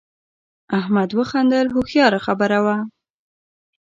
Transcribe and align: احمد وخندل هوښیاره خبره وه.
احمد 0.79 1.09
وخندل 1.19 1.67
هوښیاره 1.75 2.19
خبره 2.25 2.59
وه. 2.65 2.77